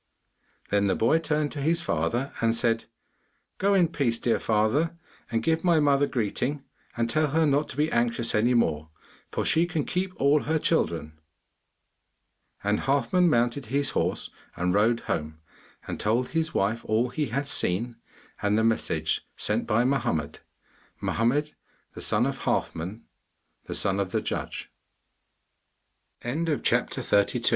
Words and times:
Then 0.71 0.87
the 0.87 0.95
boy 0.95 1.19
turned 1.19 1.51
to 1.51 1.61
his 1.61 1.79
father 1.79 2.33
and 2.41 2.55
said, 2.55 2.85
'Go 3.59 3.75
in 3.75 3.87
peace, 3.89 4.17
dear 4.17 4.39
father, 4.39 4.97
and 5.29 5.43
give 5.43 5.63
my 5.63 5.79
mother 5.79 6.07
greeting 6.07 6.63
and 6.97 7.07
tell 7.07 7.27
her 7.27 7.45
not 7.45 7.69
to 7.69 7.77
be 7.77 7.91
anxious 7.91 8.33
any 8.33 8.55
more, 8.55 8.89
for 9.31 9.45
she 9.45 9.67
can 9.67 9.85
keep 9.85 10.11
all 10.19 10.41
her 10.45 10.57
children.' 10.57 11.19
And 12.63 12.79
Halfman 12.79 13.29
mounted 13.29 13.67
his 13.67 13.91
horse 13.91 14.31
and 14.55 14.73
rode 14.73 15.01
home, 15.01 15.39
and 15.87 15.99
told 15.99 16.29
his 16.29 16.51
wife 16.51 16.83
all 16.85 17.09
he 17.09 17.27
had 17.27 17.47
seen, 17.47 17.97
and 18.41 18.57
the 18.57 18.63
message 18.63 19.21
sent 19.37 19.67
by 19.67 19.83
Mohammed 19.85 20.39
Mohammed 20.99 21.53
the 21.93 22.01
son 22.01 22.25
o 22.25 22.31